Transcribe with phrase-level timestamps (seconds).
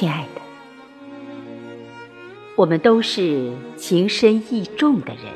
[0.00, 0.40] 亲爱的，
[2.56, 5.34] 我们都是情深意重的人，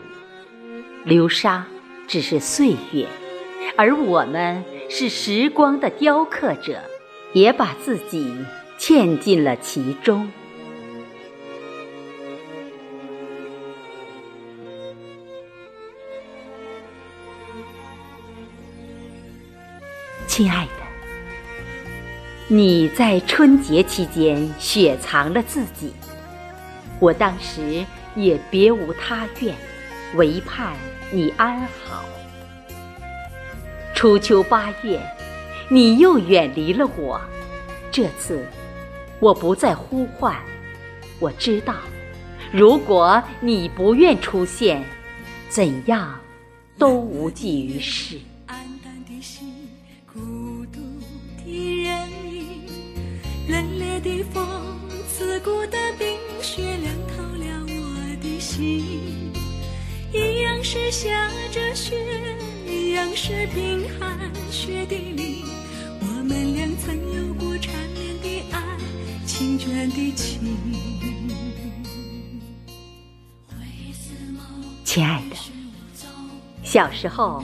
[1.05, 1.67] 流沙
[2.09, 3.07] 只是岁月，
[3.77, 6.81] 而我们是时光的雕刻者，
[7.35, 8.35] 也把自己
[8.79, 10.33] 嵌进了其中。
[20.27, 20.84] 亲爱的。
[22.47, 25.95] 你在春节期间雪藏了自己，
[27.01, 27.83] 我当时
[28.15, 29.57] 也别无他愿，
[30.15, 30.77] 唯盼
[31.11, 32.05] 你安好。
[33.95, 35.01] 初秋八月，
[35.71, 37.19] 你又远离了我，
[37.91, 38.47] 这次
[39.21, 40.37] 我不再呼唤。
[41.21, 41.77] 我知道，
[42.53, 44.85] 如果你不愿出现，
[45.49, 46.21] 怎样
[46.77, 48.19] 都无济于事。
[54.05, 54.47] 的风，
[55.09, 56.07] 刺骨的冰
[56.43, 59.33] 雪，凉透了我的心。
[60.13, 61.97] 一样是下着雪，
[62.69, 65.43] 一样是冰寒雪地里，
[66.03, 68.63] 我们俩曾有过缠绵的爱，
[69.25, 70.39] 情卷的情。
[74.85, 75.37] 亲爱的，
[76.63, 77.43] 小时候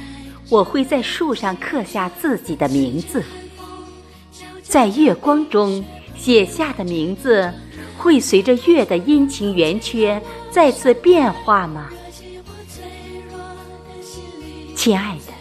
[0.50, 3.24] 我会在树上刻下自己的名字。
[4.62, 5.84] 在月光中
[6.30, 7.52] 写下的名字，
[7.98, 11.90] 会随着月的阴晴圆缺再次变化吗？
[14.76, 15.32] 亲爱的，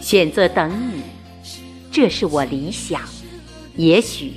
[0.00, 1.02] 选择等你，
[1.90, 3.02] 这是我理想，
[3.74, 4.34] 也许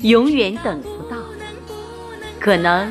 [0.00, 1.18] 永远等不到，
[2.40, 2.90] 可能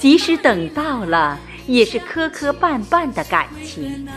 [0.00, 1.38] 即使等到了，
[1.68, 4.08] 也是磕磕绊绊的感情。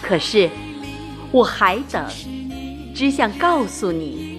[0.00, 0.48] 可是
[1.32, 2.08] 我还等，
[2.94, 4.35] 只想告诉你。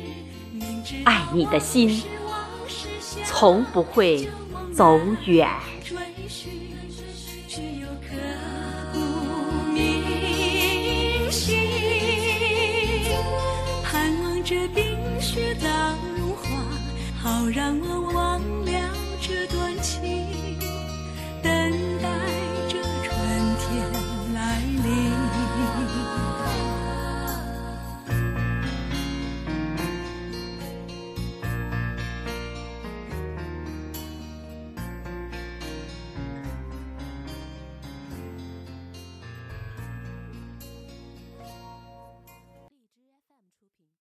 [1.04, 2.04] 爱你的心，
[3.26, 4.30] 从不会
[4.74, 5.50] 走远。
[13.84, 15.68] 盼望着冰雪早
[16.18, 16.44] 融化，
[17.22, 18.72] 好让我忘了
[19.22, 20.17] 这段情，